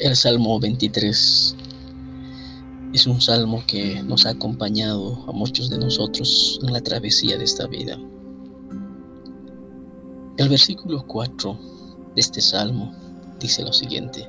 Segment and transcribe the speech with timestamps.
[0.00, 1.56] El Salmo 23
[2.94, 7.42] es un salmo que nos ha acompañado a muchos de nosotros en la travesía de
[7.42, 7.98] esta vida.
[10.36, 11.58] El versículo 4
[12.14, 12.94] de este salmo
[13.40, 14.28] dice lo siguiente.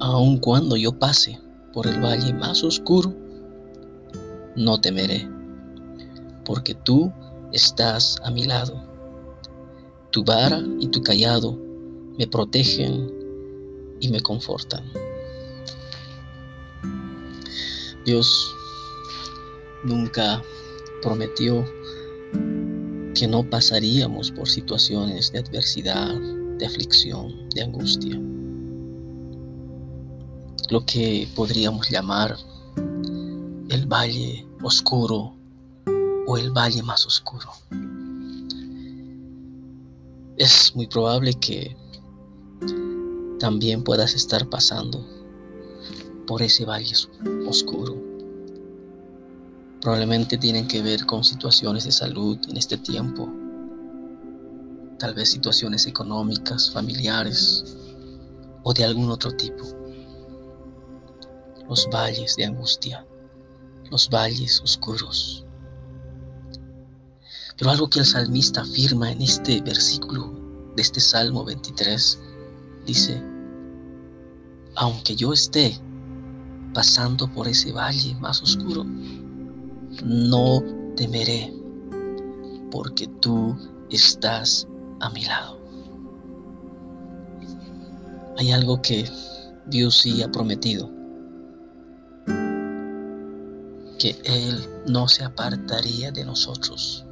[0.00, 1.40] Aun cuando yo pase
[1.72, 3.14] por el valle más oscuro,
[4.54, 5.26] no temeré,
[6.44, 7.10] porque tú
[7.54, 8.84] estás a mi lado.
[10.10, 11.58] Tu vara y tu callado
[12.18, 13.19] me protegen
[14.00, 14.84] y me confortan.
[18.04, 18.54] Dios
[19.84, 20.42] nunca
[21.02, 21.64] prometió
[23.14, 26.14] que no pasaríamos por situaciones de adversidad,
[26.58, 28.20] de aflicción, de angustia.
[30.70, 32.36] Lo que podríamos llamar
[33.68, 35.34] el valle oscuro
[36.26, 37.48] o el valle más oscuro.
[40.36, 41.76] Es muy probable que
[43.40, 45.04] también puedas estar pasando
[46.26, 46.94] por ese valle
[47.48, 47.96] oscuro.
[49.80, 53.32] Probablemente tienen que ver con situaciones de salud en este tiempo,
[54.98, 57.64] tal vez situaciones económicas, familiares
[58.62, 59.64] o de algún otro tipo.
[61.66, 63.06] Los valles de angustia,
[63.90, 65.46] los valles oscuros.
[67.56, 70.30] Pero algo que el salmista afirma en este versículo
[70.76, 72.18] de este Salmo 23
[72.86, 73.29] dice,
[74.76, 75.78] aunque yo esté
[76.74, 78.84] pasando por ese valle más oscuro,
[80.04, 80.62] no
[80.96, 81.52] temeré,
[82.70, 83.56] porque tú
[83.90, 84.66] estás
[85.00, 85.58] a mi lado.
[88.38, 89.04] Hay algo que
[89.66, 90.90] Dios sí ha prometido,
[93.98, 97.04] que Él no se apartaría de nosotros.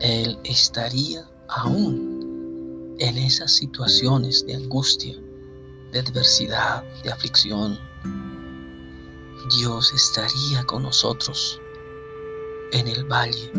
[0.00, 5.16] Él estaría aún en esas situaciones de angustia,
[5.92, 7.78] de adversidad, de aflicción.
[9.58, 11.60] Dios estaría con nosotros
[12.72, 13.50] en el valle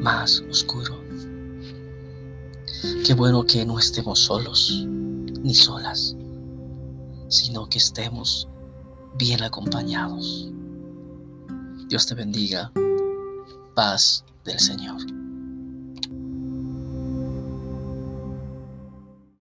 [0.00, 1.02] más oscuro.
[3.04, 6.16] Qué bueno que no estemos solos ni solas,
[7.28, 8.48] sino que estemos
[9.16, 10.50] bien acompañados.
[11.88, 12.72] Dios te bendiga.
[13.74, 15.25] Paz del Señor.